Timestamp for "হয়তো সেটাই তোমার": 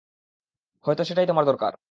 0.85-1.45